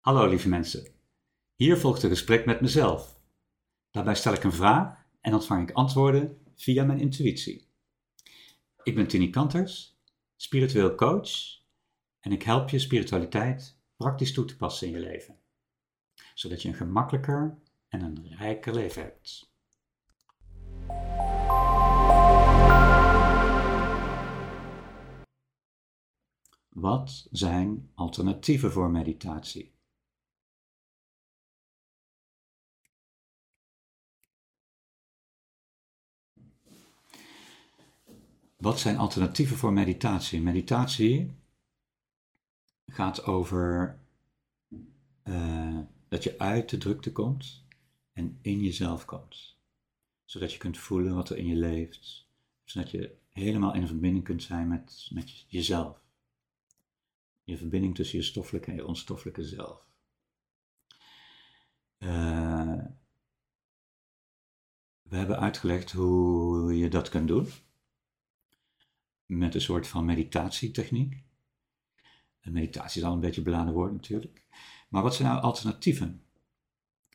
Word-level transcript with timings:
Hallo 0.00 0.26
lieve 0.26 0.48
mensen. 0.48 0.86
Hier 1.54 1.76
volgt 1.76 2.02
een 2.02 2.08
gesprek 2.08 2.46
met 2.46 2.60
mezelf. 2.60 3.20
Daarbij 3.90 4.14
stel 4.14 4.32
ik 4.32 4.44
een 4.44 4.52
vraag 4.52 5.06
en 5.20 5.34
ontvang 5.34 5.68
ik 5.68 5.74
antwoorden 5.74 6.38
via 6.54 6.84
mijn 6.84 7.00
intuïtie. 7.00 7.68
Ik 8.82 8.94
ben 8.94 9.06
Tini 9.06 9.30
Kanters, 9.30 9.98
spiritueel 10.36 10.94
coach 10.94 11.60
en 12.20 12.32
ik 12.32 12.42
help 12.42 12.68
je 12.68 12.78
spiritualiteit 12.78 13.78
praktisch 13.96 14.32
toe 14.32 14.44
te 14.44 14.56
passen 14.56 14.86
in 14.86 14.92
je 14.92 15.00
leven, 15.00 15.38
zodat 16.34 16.62
je 16.62 16.68
een 16.68 16.74
gemakkelijker 16.74 17.58
en 17.88 18.00
een 18.00 18.36
rijker 18.36 18.74
leven 18.74 19.02
hebt. 19.02 19.52
Wat 26.68 27.28
zijn 27.30 27.90
alternatieven 27.94 28.72
voor 28.72 28.90
meditatie? 28.90 29.78
Wat 38.60 38.80
zijn 38.80 38.98
alternatieven 38.98 39.56
voor 39.56 39.72
meditatie? 39.72 40.40
Meditatie 40.40 41.30
gaat 42.86 43.24
over 43.24 43.98
uh, 45.24 45.78
dat 46.08 46.24
je 46.24 46.38
uit 46.38 46.68
de 46.68 46.78
drukte 46.78 47.12
komt 47.12 47.64
en 48.12 48.38
in 48.42 48.60
jezelf 48.60 49.04
komt. 49.04 49.56
Zodat 50.24 50.52
je 50.52 50.58
kunt 50.58 50.78
voelen 50.78 51.14
wat 51.14 51.30
er 51.30 51.36
in 51.36 51.46
je 51.46 51.56
leeft. 51.56 52.28
Zodat 52.64 52.90
je 52.90 53.16
helemaal 53.28 53.74
in 53.74 53.86
verbinding 53.86 54.24
kunt 54.24 54.42
zijn 54.42 54.68
met, 54.68 55.08
met 55.12 55.44
jezelf. 55.48 56.00
Je 57.44 57.56
verbinding 57.56 57.94
tussen 57.94 58.18
je 58.18 58.24
stoffelijke 58.24 58.70
en 58.70 58.76
je 58.76 58.86
onstoffelijke 58.86 59.44
zelf. 59.44 59.86
Uh, 61.98 62.84
we 65.02 65.16
hebben 65.16 65.38
uitgelegd 65.38 65.92
hoe 65.92 66.76
je 66.76 66.88
dat 66.88 67.08
kunt 67.08 67.28
doen 67.28 67.48
met 69.38 69.54
een 69.54 69.60
soort 69.60 69.86
van 69.86 70.04
meditatietechniek. 70.04 71.22
En 72.40 72.52
meditatie 72.52 73.00
is 73.00 73.06
al 73.06 73.12
een 73.12 73.20
beetje 73.20 73.38
een 73.38 73.44
beladen 73.44 73.74
woord 73.74 73.92
natuurlijk. 73.92 74.44
Maar 74.88 75.02
wat 75.02 75.14
zijn 75.14 75.28
nou 75.28 75.42
alternatieven? 75.42 76.22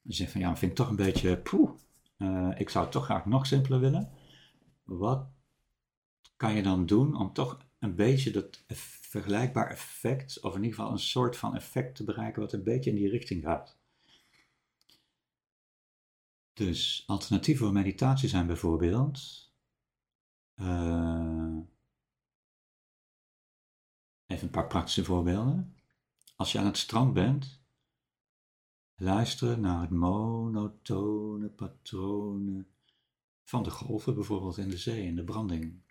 Je 0.01 0.13
zegt 0.13 0.31
van 0.31 0.41
ja, 0.41 0.51
ik 0.51 0.57
vind 0.57 0.71
het 0.71 0.79
toch 0.79 0.89
een 0.89 1.05
beetje 1.05 1.37
poeh. 1.37 1.71
Uh, 2.17 2.51
ik 2.57 2.69
zou 2.69 2.83
het 2.83 2.93
toch 2.93 3.05
graag 3.05 3.25
nog 3.25 3.45
simpeler 3.45 3.79
willen. 3.79 4.11
Wat 4.83 5.27
kan 6.35 6.55
je 6.55 6.63
dan 6.63 6.85
doen 6.85 7.17
om 7.17 7.33
toch 7.33 7.57
een 7.79 7.95
beetje 7.95 8.31
dat 8.31 8.63
vergelijkbaar 8.67 9.69
effect, 9.69 10.41
of 10.41 10.55
in 10.55 10.63
ieder 10.63 10.75
geval 10.75 10.91
een 10.91 10.99
soort 10.99 11.37
van 11.37 11.55
effect 11.55 11.95
te 11.95 12.03
bereiken 12.03 12.41
wat 12.41 12.53
een 12.53 12.63
beetje 12.63 12.89
in 12.89 12.95
die 12.95 13.09
richting 13.09 13.43
gaat? 13.43 13.77
Dus 16.53 17.03
alternatieven 17.07 17.65
voor 17.65 17.73
meditatie 17.73 18.29
zijn 18.29 18.47
bijvoorbeeld 18.47 19.51
uh, 20.55 21.57
Even 24.35 24.47
een 24.47 24.53
paar 24.53 24.67
praktische 24.67 25.03
voorbeelden. 25.03 25.75
Als 26.35 26.51
je 26.51 26.59
aan 26.59 26.65
het 26.65 26.77
strand 26.77 27.13
bent, 27.13 27.61
luisteren 28.95 29.59
naar 29.59 29.81
het 29.81 29.89
monotone 29.89 31.49
patronen 31.49 32.67
van 33.43 33.63
de 33.63 33.69
golven, 33.69 34.15
bijvoorbeeld 34.15 34.57
in 34.57 34.69
de 34.69 34.77
zee, 34.77 35.05
in 35.05 35.15
de 35.15 35.23
branding. 35.23 35.81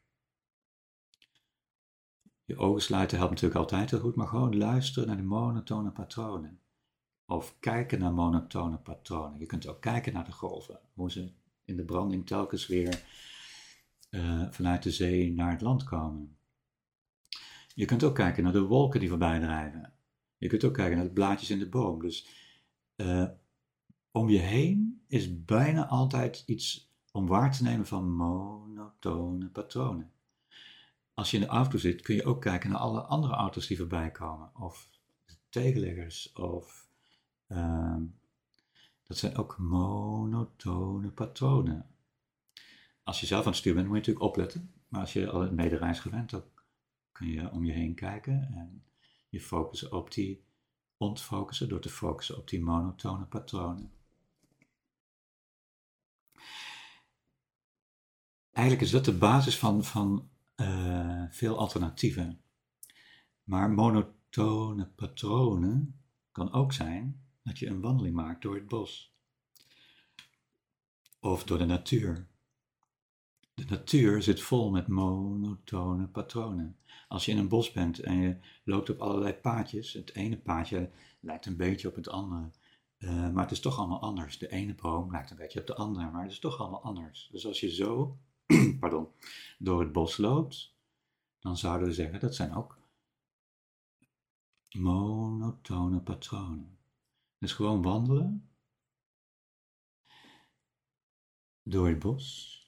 Je 2.44 2.56
ogen 2.56 2.82
sluiten 2.82 3.18
helpt 3.18 3.32
natuurlijk 3.32 3.60
altijd 3.60 3.90
heel 3.90 4.00
goed, 4.00 4.14
maar 4.14 4.26
gewoon 4.26 4.56
luisteren 4.56 5.08
naar 5.08 5.16
de 5.16 5.22
monotone 5.22 5.90
patronen. 5.90 6.60
Of 7.26 7.56
kijken 7.60 7.98
naar 7.98 8.12
monotone 8.12 8.78
patronen. 8.78 9.38
Je 9.38 9.46
kunt 9.46 9.66
ook 9.66 9.80
kijken 9.80 10.12
naar 10.12 10.24
de 10.24 10.32
golven, 10.32 10.80
hoe 10.94 11.10
ze 11.10 11.32
in 11.64 11.76
de 11.76 11.84
branding 11.84 12.26
telkens 12.26 12.66
weer 12.66 13.04
uh, 14.10 14.50
vanuit 14.50 14.82
de 14.82 14.90
zee 14.90 15.32
naar 15.32 15.50
het 15.50 15.60
land 15.60 15.84
komen. 15.84 16.36
Je 17.74 17.84
kunt 17.84 18.02
ook 18.02 18.14
kijken 18.14 18.42
naar 18.42 18.52
de 18.52 18.62
wolken 18.66 19.00
die 19.00 19.08
voorbij 19.08 19.40
drijven. 19.40 19.92
Je 20.36 20.48
kunt 20.48 20.64
ook 20.64 20.74
kijken 20.74 20.96
naar 20.96 21.06
de 21.06 21.12
blaadjes 21.12 21.50
in 21.50 21.58
de 21.58 21.68
boom. 21.68 22.00
Dus 22.00 22.26
uh, 22.96 23.28
om 24.10 24.28
je 24.28 24.38
heen 24.38 25.02
is 25.08 25.44
bijna 25.44 25.86
altijd 25.86 26.42
iets 26.46 26.92
om 27.12 27.26
waar 27.26 27.52
te 27.52 27.62
nemen 27.62 27.86
van 27.86 28.10
monotone 28.10 29.48
patronen. 29.48 30.12
Als 31.14 31.30
je 31.30 31.36
in 31.36 31.42
de 31.42 31.48
auto 31.48 31.78
zit, 31.78 32.02
kun 32.02 32.14
je 32.14 32.24
ook 32.24 32.40
kijken 32.40 32.70
naar 32.70 32.78
alle 32.78 33.00
andere 33.00 33.34
auto's 33.34 33.66
die 33.66 33.76
voorbij 33.76 34.10
komen. 34.10 34.50
Of 34.54 34.88
tegenleggers, 35.48 36.32
of 36.32 36.88
uh, 37.48 37.96
dat 39.02 39.16
zijn 39.16 39.36
ook 39.36 39.58
monotone 39.58 41.08
patronen. 41.08 41.86
Als 43.02 43.20
je 43.20 43.26
zelf 43.26 43.44
aan 43.44 43.50
het 43.50 43.56
sturen 43.56 43.78
bent, 43.78 43.88
moet 43.88 44.04
je 44.04 44.10
natuurlijk 44.10 44.32
opletten. 44.32 44.72
Maar 44.88 45.00
als 45.00 45.12
je 45.12 45.30
al 45.30 45.44
in 45.44 45.54
medereis 45.54 46.00
gewend 46.00 46.34
ook 46.34 46.53
kun 47.14 47.28
je 47.28 47.50
om 47.50 47.64
je 47.64 47.72
heen 47.72 47.94
kijken 47.94 48.52
en 48.54 48.84
je 49.28 49.40
focussen 49.40 49.92
op 49.92 50.12
die 50.12 50.44
ontfocussen 50.96 51.68
door 51.68 51.80
te 51.80 51.88
focussen 51.88 52.36
op 52.36 52.48
die 52.48 52.60
monotone 52.62 53.24
patronen. 53.24 53.92
Eigenlijk 58.52 58.86
is 58.86 58.92
dat 58.92 59.04
de 59.04 59.18
basis 59.18 59.58
van, 59.58 59.84
van 59.84 60.28
uh, 60.56 61.24
veel 61.30 61.58
alternatieven. 61.58 62.40
Maar 63.44 63.70
monotone 63.70 64.86
patronen 64.86 66.00
kan 66.32 66.52
ook 66.52 66.72
zijn 66.72 67.24
dat 67.42 67.58
je 67.58 67.66
een 67.66 67.80
wandeling 67.80 68.14
maakt 68.14 68.42
door 68.42 68.54
het 68.54 68.68
bos. 68.68 69.14
Of 71.20 71.44
door 71.44 71.58
de 71.58 71.64
natuur. 71.64 72.26
De 73.54 73.64
natuur 73.64 74.22
zit 74.22 74.40
vol 74.40 74.70
met 74.70 74.88
monotone 74.88 76.08
patronen. 76.08 76.78
Als 77.08 77.24
je 77.24 77.32
in 77.32 77.38
een 77.38 77.48
bos 77.48 77.72
bent 77.72 77.98
en 77.98 78.16
je 78.20 78.36
loopt 78.64 78.90
op 78.90 78.98
allerlei 78.98 79.32
paadjes, 79.32 79.92
het 79.92 80.14
ene 80.14 80.38
paadje 80.38 80.90
lijkt 81.20 81.46
een 81.46 81.56
beetje 81.56 81.88
op 81.88 81.94
het 81.94 82.08
andere, 82.08 82.50
uh, 82.98 83.30
maar 83.30 83.42
het 83.42 83.52
is 83.52 83.60
toch 83.60 83.78
allemaal 83.78 84.00
anders. 84.00 84.38
De 84.38 84.50
ene 84.50 84.74
boom 84.74 85.10
lijkt 85.10 85.30
een 85.30 85.36
beetje 85.36 85.60
op 85.60 85.66
de 85.66 85.74
andere, 85.74 86.10
maar 86.10 86.22
het 86.22 86.32
is 86.32 86.38
toch 86.38 86.58
allemaal 86.58 86.82
anders. 86.82 87.28
Dus 87.32 87.46
als 87.46 87.60
je 87.60 87.74
zo 87.74 88.18
pardon, 88.80 89.08
door 89.58 89.80
het 89.80 89.92
bos 89.92 90.16
loopt, 90.16 90.74
dan 91.38 91.56
zouden 91.56 91.88
we 91.88 91.94
zeggen 91.94 92.20
dat 92.20 92.34
zijn 92.34 92.54
ook 92.54 92.78
monotone 94.70 96.00
patronen. 96.00 96.78
Dus 97.38 97.52
gewoon 97.52 97.82
wandelen 97.82 98.50
door 101.62 101.88
het 101.88 101.98
bos 101.98 102.62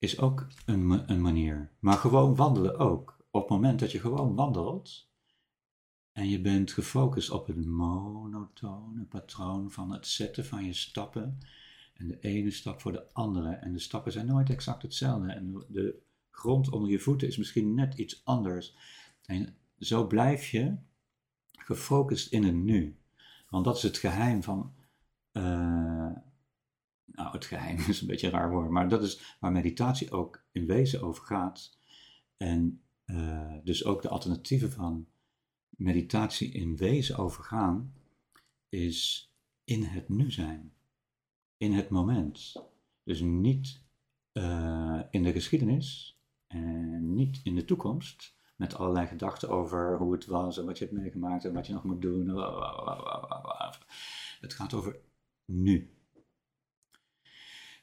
is 0.00 0.18
ook 0.18 0.46
een, 0.64 1.10
een 1.10 1.20
manier. 1.20 1.70
Maar 1.78 1.96
gewoon 1.96 2.34
wandelen 2.34 2.78
ook. 2.78 3.18
Op 3.30 3.40
het 3.40 3.50
moment 3.50 3.80
dat 3.80 3.92
je 3.92 4.00
gewoon 4.00 4.34
wandelt 4.34 5.08
en 6.12 6.28
je 6.28 6.40
bent 6.40 6.72
gefocust 6.72 7.30
op 7.30 7.46
het 7.46 7.66
monotone 7.66 9.04
patroon 9.04 9.70
van 9.70 9.92
het 9.92 10.06
zetten 10.06 10.44
van 10.44 10.64
je 10.64 10.72
stappen 10.72 11.38
en 11.94 12.08
de 12.08 12.20
ene 12.20 12.50
stap 12.50 12.80
voor 12.80 12.92
de 12.92 13.12
andere. 13.12 13.50
En 13.50 13.72
de 13.72 13.78
stappen 13.78 14.12
zijn 14.12 14.26
nooit 14.26 14.50
exact 14.50 14.82
hetzelfde. 14.82 15.32
En 15.32 15.64
de 15.68 16.02
grond 16.30 16.70
onder 16.70 16.90
je 16.90 16.98
voeten 16.98 17.28
is 17.28 17.36
misschien 17.36 17.74
net 17.74 17.94
iets 17.94 18.20
anders. 18.24 18.76
En 19.24 19.56
zo 19.78 20.06
blijf 20.06 20.50
je 20.50 20.76
gefocust 21.50 22.32
in 22.32 22.44
het 22.44 22.54
nu. 22.54 22.96
Want 23.48 23.64
dat 23.64 23.76
is 23.76 23.82
het 23.82 23.98
geheim 23.98 24.42
van 24.42 24.74
uh, 25.32 26.10
nou, 27.12 27.32
het 27.32 27.44
geheim 27.44 27.78
is 27.88 28.00
een 28.00 28.06
beetje 28.06 28.26
een 28.26 28.32
raar 28.32 28.50
woord, 28.50 28.70
maar 28.70 28.88
dat 28.88 29.02
is 29.02 29.36
waar 29.40 29.52
meditatie 29.52 30.10
ook 30.10 30.44
in 30.52 30.66
wezen 30.66 31.02
over 31.02 31.24
gaat. 31.24 31.78
En 32.36 32.82
uh, 33.06 33.54
dus 33.64 33.84
ook 33.84 34.02
de 34.02 34.08
alternatieven 34.08 34.72
van 34.72 35.06
meditatie 35.68 36.52
in 36.52 36.76
wezen 36.76 37.16
over 37.16 37.44
gaan, 37.44 37.94
is 38.68 39.30
in 39.64 39.82
het 39.82 40.08
nu 40.08 40.30
zijn, 40.30 40.72
in 41.56 41.72
het 41.72 41.88
moment. 41.88 42.52
Dus 43.04 43.20
niet 43.20 43.82
uh, 44.32 45.00
in 45.10 45.22
de 45.22 45.32
geschiedenis 45.32 46.18
en 46.46 47.14
niet 47.14 47.40
in 47.42 47.54
de 47.54 47.64
toekomst, 47.64 48.34
met 48.56 48.74
allerlei 48.74 49.06
gedachten 49.06 49.48
over 49.48 49.96
hoe 49.98 50.12
het 50.12 50.26
was 50.26 50.58
en 50.58 50.64
wat 50.64 50.78
je 50.78 50.84
hebt 50.84 50.96
meegemaakt 50.96 51.44
en 51.44 51.52
wat 51.52 51.66
je 51.66 51.72
nog 51.72 51.84
moet 51.84 52.02
doen. 52.02 52.28
Het 54.40 54.54
gaat 54.54 54.74
over 54.74 55.00
nu. 55.44 55.99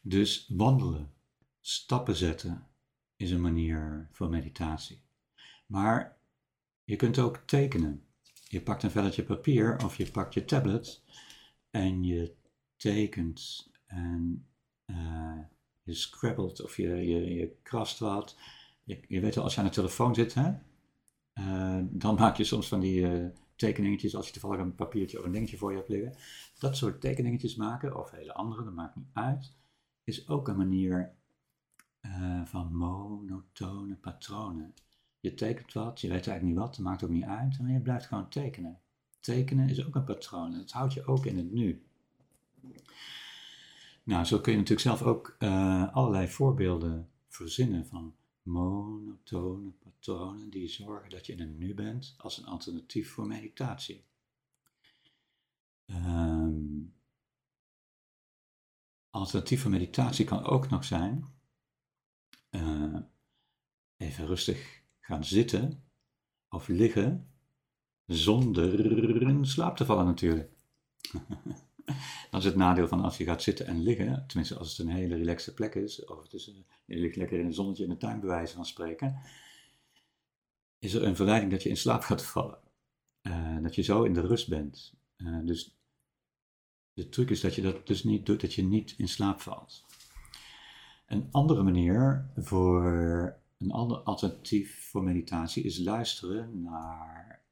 Dus 0.01 0.45
wandelen, 0.47 1.13
stappen 1.61 2.15
zetten, 2.15 2.67
is 3.15 3.31
een 3.31 3.41
manier 3.41 4.09
voor 4.11 4.29
meditatie. 4.29 5.01
Maar 5.65 6.17
je 6.83 6.95
kunt 6.95 7.19
ook 7.19 7.37
tekenen. 7.45 8.05
Je 8.47 8.61
pakt 8.61 8.83
een 8.83 8.91
velletje 8.91 9.23
papier 9.23 9.83
of 9.83 9.95
je 9.95 10.11
pakt 10.11 10.33
je 10.33 10.45
tablet 10.45 11.03
en 11.69 12.03
je 12.03 12.35
tekent 12.75 13.69
en 13.85 14.47
uh, 14.85 15.39
je 15.83 15.93
scrabbelt 15.93 16.63
of 16.63 16.77
je, 16.77 16.89
je, 16.89 17.33
je 17.33 17.55
krast 17.61 17.99
wat. 17.99 18.37
Je, 18.83 19.19
weet 19.21 19.35
wel, 19.35 19.43
als 19.43 19.53
je 19.53 19.59
aan 19.59 19.65
de 19.65 19.73
telefoon 19.73 20.15
zit, 20.15 20.33
hè, 20.33 20.51
uh, 21.33 21.79
dan 21.89 22.15
maak 22.15 22.37
je 22.37 22.43
soms 22.43 22.67
van 22.67 22.79
die 22.79 23.01
uh, 23.01 23.27
tekeningetjes, 23.55 24.15
als 24.15 24.25
je 24.25 24.31
toevallig 24.31 24.59
een 24.59 24.75
papiertje 24.75 25.19
of 25.19 25.25
een 25.25 25.31
dingetje 25.31 25.57
voor 25.57 25.71
je 25.71 25.77
hebt 25.77 25.89
liggen. 25.89 26.15
Dat 26.59 26.77
soort 26.77 27.01
tekeningetjes 27.01 27.55
maken, 27.55 27.97
of 27.97 28.11
hele 28.11 28.33
andere, 28.33 28.63
dat 28.63 28.73
maakt 28.73 28.95
niet 28.95 29.09
uit, 29.13 29.51
is 30.07 30.27
ook 30.27 30.47
een 30.47 30.57
manier 30.57 31.13
uh, 32.01 32.45
van 32.45 32.75
monotone 32.75 33.95
patronen. 33.95 34.73
Je 35.19 35.33
tekent 35.33 35.73
wat, 35.73 36.01
je 36.01 36.07
weet 36.07 36.27
eigenlijk 36.27 36.43
niet 36.43 36.65
wat, 36.65 36.75
dat 36.75 36.85
maakt 36.85 37.03
ook 37.03 37.09
niet 37.09 37.23
uit, 37.23 37.59
maar 37.59 37.71
je 37.71 37.79
blijft 37.79 38.05
gewoon 38.05 38.29
tekenen. 38.29 38.79
Tekenen 39.19 39.69
is 39.69 39.85
ook 39.85 39.95
een 39.95 40.03
patroon 40.03 40.53
en 40.53 40.57
dat 40.57 40.71
houdt 40.71 40.93
je 40.93 41.05
ook 41.05 41.25
in 41.25 41.37
het 41.37 41.51
nu. 41.51 41.85
Nou, 44.03 44.25
zo 44.25 44.39
kun 44.39 44.51
je 44.51 44.57
natuurlijk 44.57 44.87
zelf 44.87 45.01
ook 45.01 45.35
uh, 45.39 45.93
allerlei 45.93 46.27
voorbeelden 46.27 47.09
verzinnen 47.27 47.85
van 47.85 48.15
monotone 48.41 49.69
patronen 49.69 50.49
die 50.49 50.67
zorgen 50.67 51.09
dat 51.09 51.25
je 51.25 51.33
in 51.33 51.39
het 51.39 51.57
nu 51.57 51.73
bent 51.73 52.15
als 52.17 52.37
een 52.37 52.45
alternatief 52.45 53.11
voor 53.11 53.27
meditatie. 53.27 54.03
Um, 55.85 56.26
alternatief 59.17 59.61
voor 59.61 59.71
meditatie 59.71 60.25
kan 60.25 60.43
ook 60.43 60.69
nog 60.69 60.83
zijn 60.83 61.25
uh, 62.51 62.95
even 63.97 64.25
rustig 64.25 64.81
gaan 64.99 65.23
zitten 65.23 65.83
of 66.49 66.67
liggen 66.67 67.31
zonder 68.05 69.21
in 69.21 69.45
slaap 69.45 69.77
te 69.77 69.85
vallen 69.85 70.05
natuurlijk. 70.05 70.51
dat 72.31 72.39
is 72.41 72.45
het 72.45 72.55
nadeel 72.55 72.87
van 72.87 73.03
als 73.03 73.17
je 73.17 73.23
gaat 73.23 73.43
zitten 73.43 73.65
en 73.65 73.83
liggen, 73.83 74.23
tenminste 74.27 74.57
als 74.57 74.77
het 74.77 74.87
een 74.87 74.93
hele 74.93 75.15
relaxe 75.15 75.53
plek 75.53 75.75
is, 75.75 76.05
of 76.05 76.23
het 76.23 76.33
is, 76.33 76.45
je 76.85 76.97
ligt 76.97 77.15
lekker 77.15 77.39
in 77.39 77.45
een 77.45 77.53
zonnetje 77.53 77.83
in 77.83 77.89
de 77.89 77.97
tuin 77.97 78.19
bij 78.19 78.29
wijze 78.29 78.55
van 78.55 78.65
spreken, 78.65 79.21
is 80.79 80.93
er 80.93 81.03
een 81.03 81.15
verleiding 81.15 81.51
dat 81.51 81.63
je 81.63 81.69
in 81.69 81.77
slaap 81.77 82.01
gaat 82.01 82.23
vallen. 82.23 82.59
Uh, 83.21 83.57
dat 83.61 83.75
je 83.75 83.81
zo 83.81 84.03
in 84.03 84.13
de 84.13 84.21
rust 84.21 84.49
bent. 84.49 84.93
Uh, 85.17 85.45
dus 85.45 85.76
de 86.97 87.09
truc 87.09 87.29
is 87.29 87.41
dat 87.41 87.55
je 87.55 87.61
dat 87.61 87.87
dus 87.87 88.03
niet 88.03 88.25
doet, 88.25 88.41
dat 88.41 88.53
je 88.53 88.63
niet 88.63 88.93
in 88.97 89.07
slaap 89.07 89.41
valt. 89.41 89.85
Een 91.07 91.27
andere 91.31 91.63
manier 91.63 92.29
voor 92.35 92.83
een 93.57 93.71
ander 93.71 93.97
alternatief 93.97 94.89
voor 94.89 95.03
meditatie 95.03 95.63
is 95.63 95.77
luisteren 95.77 96.61
naar, 96.61 97.43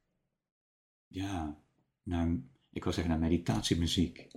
ja, 1.08 1.58
naar, 2.04 2.38
ik 2.70 2.84
wil 2.84 2.94
zeggen 2.94 3.12
naar 3.12 3.30
meditatiemuziek. 3.30 4.28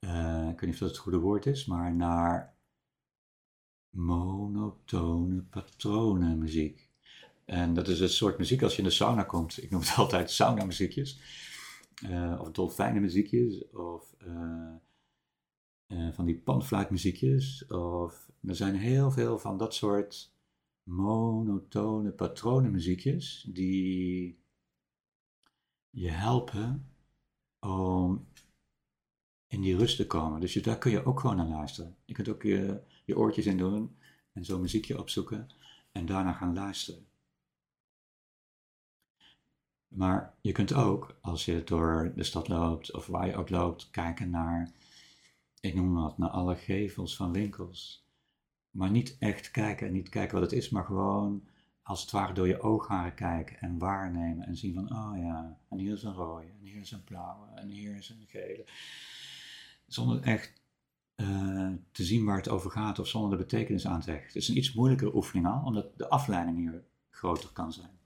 Uh, 0.00 0.48
ik 0.50 0.60
weet 0.60 0.70
niet 0.70 0.72
of 0.72 0.78
dat 0.78 0.88
het 0.88 0.98
goede 0.98 1.18
woord 1.18 1.46
is, 1.46 1.64
maar 1.64 1.94
naar 1.94 2.54
monotone 3.90 5.42
patronenmuziek. 5.42 6.88
En 7.44 7.74
dat 7.74 7.88
is 7.88 8.00
een 8.00 8.08
soort 8.08 8.38
muziek 8.38 8.62
als 8.62 8.72
je 8.72 8.78
in 8.78 8.88
de 8.88 8.94
sauna 8.94 9.22
komt. 9.22 9.62
Ik 9.62 9.70
noem 9.70 9.80
het 9.80 9.94
altijd 10.04 10.30
sauna 10.30 10.64
muziekjes. 10.64 11.18
Uh, 12.02 12.40
of 12.40 12.50
dolfijnenmuziekjes. 12.50 13.70
Of 13.70 14.14
uh, 14.26 14.74
van 16.12 16.24
die 16.24 16.38
panfluitmuziekjes. 16.38 17.66
Of 17.66 18.30
er 18.40 18.56
zijn 18.56 18.74
heel 18.74 19.10
veel 19.10 19.38
van 19.38 19.58
dat 19.58 19.74
soort 19.74 20.32
monotone 20.82 22.10
patronenmuziekjes 22.10 23.48
die 23.52 24.38
je 25.90 26.10
helpen 26.10 26.88
om 27.60 28.26
in 29.46 29.60
die 29.60 29.76
rust 29.76 29.96
te 29.96 30.06
komen. 30.06 30.40
Dus 30.40 30.54
daar 30.54 30.78
kun 30.78 30.90
je 30.90 31.04
ook 31.04 31.20
gewoon 31.20 31.36
naar 31.36 31.46
luisteren. 31.46 31.96
Je 32.04 32.14
kunt 32.14 32.28
ook 32.28 32.42
je, 32.42 32.80
je 33.04 33.16
oortjes 33.16 33.46
in 33.46 33.56
doen 33.56 33.96
en 34.32 34.44
zo'n 34.44 34.60
muziekje 34.60 34.98
opzoeken 34.98 35.48
en 35.92 36.06
daarna 36.06 36.32
gaan 36.32 36.54
luisteren. 36.54 37.06
Maar 39.94 40.34
je 40.40 40.52
kunt 40.52 40.72
ook, 40.72 41.18
als 41.20 41.44
je 41.44 41.64
door 41.64 42.12
de 42.16 42.24
stad 42.24 42.48
loopt 42.48 42.92
of 42.92 43.06
waar 43.06 43.26
je 43.26 43.36
ook 43.36 43.50
loopt, 43.50 43.90
kijken 43.90 44.30
naar, 44.30 44.70
ik 45.60 45.74
noem 45.74 45.94
wat, 45.94 46.18
naar 46.18 46.28
alle 46.28 46.56
gevels 46.56 47.16
van 47.16 47.32
winkels. 47.32 48.06
Maar 48.70 48.90
niet 48.90 49.16
echt 49.18 49.50
kijken 49.50 49.86
en 49.86 49.92
niet 49.92 50.08
kijken 50.08 50.40
wat 50.40 50.50
het 50.50 50.60
is, 50.60 50.68
maar 50.68 50.84
gewoon 50.84 51.48
als 51.82 52.00
het 52.00 52.10
ware 52.10 52.32
door 52.32 52.48
je 52.48 52.60
oogharen 52.60 53.14
kijken 53.14 53.60
en 53.60 53.78
waarnemen 53.78 54.46
en 54.46 54.56
zien 54.56 54.74
van, 54.74 54.92
oh 54.92 55.16
ja, 55.16 55.58
en 55.68 55.78
hier 55.78 55.92
is 55.92 56.02
een 56.02 56.14
rode, 56.14 56.46
en 56.46 56.58
hier 56.60 56.80
is 56.80 56.90
een 56.90 57.04
blauwe, 57.04 57.46
en 57.54 57.68
hier 57.68 57.96
is 57.96 58.08
een 58.08 58.26
gele. 58.26 58.66
Zonder 59.86 60.22
echt 60.22 60.62
uh, 61.16 61.72
te 61.92 62.04
zien 62.04 62.24
waar 62.24 62.36
het 62.36 62.48
over 62.48 62.70
gaat 62.70 62.98
of 62.98 63.08
zonder 63.08 63.30
de 63.30 63.44
betekenis 63.44 63.86
aan 63.86 64.00
te 64.00 64.10
hechten. 64.10 64.26
Het 64.26 64.36
is 64.36 64.48
een 64.48 64.56
iets 64.56 64.74
moeilijkere 64.74 65.14
oefening 65.14 65.46
al, 65.46 65.62
omdat 65.64 65.98
de 65.98 66.08
afleiding 66.08 66.58
hier 66.58 66.84
groter 67.10 67.50
kan 67.52 67.72
zijn. 67.72 67.98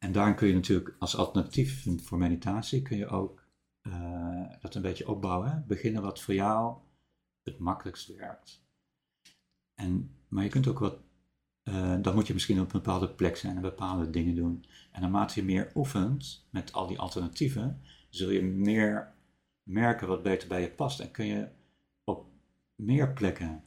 En 0.00 0.12
daarin 0.12 0.34
kun 0.34 0.48
je 0.48 0.54
natuurlijk 0.54 0.96
als 0.98 1.16
alternatief 1.16 1.86
voor 2.02 2.18
meditatie 2.18 2.82
kun 2.82 2.96
je 2.96 3.06
ook 3.06 3.44
uh, 3.82 4.50
dat 4.60 4.74
een 4.74 4.82
beetje 4.82 5.08
opbouwen. 5.08 5.64
Beginnen 5.66 6.02
wat 6.02 6.20
voor 6.20 6.34
jou 6.34 6.76
het 7.42 7.58
makkelijkst 7.58 8.16
werkt. 8.16 8.62
En, 9.74 10.16
maar 10.28 10.44
je 10.44 10.50
kunt 10.50 10.66
ook 10.66 10.78
wat, 10.78 10.98
uh, 11.64 11.96
dan 12.02 12.14
moet 12.14 12.26
je 12.26 12.32
misschien 12.32 12.60
op 12.60 12.66
een 12.66 12.80
bepaalde 12.80 13.10
plek 13.10 13.36
zijn 13.36 13.56
en 13.56 13.62
bepaalde 13.62 14.10
dingen 14.10 14.34
doen. 14.34 14.64
En 14.92 15.00
naarmate 15.00 15.40
je 15.40 15.46
meer 15.46 15.70
oefent 15.74 16.46
met 16.50 16.72
al 16.72 16.86
die 16.86 16.98
alternatieven, 16.98 17.82
zul 18.08 18.30
je 18.30 18.42
meer 18.42 19.14
merken 19.62 20.08
wat 20.08 20.22
beter 20.22 20.48
bij 20.48 20.60
je 20.60 20.70
past. 20.70 21.00
En 21.00 21.10
kun 21.10 21.26
je 21.26 21.48
op 22.04 22.26
meer 22.74 23.12
plekken 23.12 23.64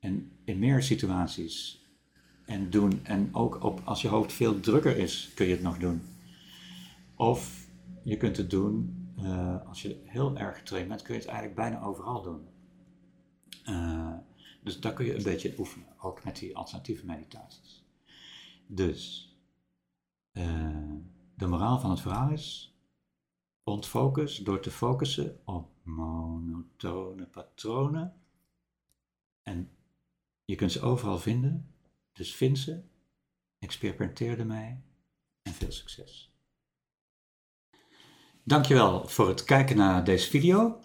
en 0.00 0.32
in 0.44 0.58
meer 0.58 0.82
situaties 0.82 1.85
en 2.46 2.70
doen. 2.70 3.04
En 3.04 3.34
ook 3.34 3.64
op, 3.64 3.80
als 3.84 4.02
je 4.02 4.08
hoofd 4.08 4.32
veel 4.32 4.60
drukker 4.60 4.96
is, 4.96 5.32
kun 5.34 5.46
je 5.46 5.52
het 5.52 5.62
nog 5.62 5.78
doen. 5.78 6.02
Of 7.14 7.66
je 8.02 8.16
kunt 8.16 8.36
het 8.36 8.50
doen, 8.50 9.06
uh, 9.18 9.66
als 9.66 9.82
je 9.82 10.02
heel 10.04 10.36
erg 10.36 10.58
getraind 10.58 10.88
bent, 10.88 11.02
kun 11.02 11.14
je 11.14 11.20
het 11.20 11.28
eigenlijk 11.28 11.58
bijna 11.58 11.82
overal 11.82 12.22
doen. 12.22 12.48
Uh, 13.68 14.14
dus 14.62 14.80
daar 14.80 14.92
kun 14.92 15.04
je 15.04 15.16
een 15.16 15.22
beetje 15.22 15.54
oefenen, 15.58 15.88
ook 16.00 16.24
met 16.24 16.36
die 16.36 16.56
alternatieve 16.56 17.06
meditaties. 17.06 17.84
Dus, 18.66 19.30
uh, 20.32 20.92
de 21.34 21.46
moraal 21.46 21.80
van 21.80 21.90
het 21.90 22.00
verhaal 22.00 22.30
is, 22.30 22.76
ontfocus 23.62 24.36
door 24.36 24.60
te 24.60 24.70
focussen 24.70 25.40
op 25.44 25.70
monotone 25.82 27.26
patronen. 27.26 28.14
En 29.42 29.70
je 30.44 30.54
kunt 30.54 30.72
ze 30.72 30.80
overal 30.80 31.18
vinden, 31.18 31.74
dus 32.16 32.34
vind 32.34 32.58
ze, 32.58 32.82
experimenteer 33.58 34.38
ermee 34.38 34.80
en 35.42 35.52
veel 35.52 35.72
succes. 35.72 36.34
Dankjewel 38.42 39.08
voor 39.08 39.28
het 39.28 39.44
kijken 39.44 39.76
naar 39.76 40.04
deze 40.04 40.30
video. 40.30 40.80